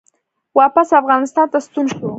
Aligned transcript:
واپس 0.59 0.87
افغانستان 1.01 1.47
ته 1.53 1.59
ستون 1.65 1.85
شو 1.91 2.07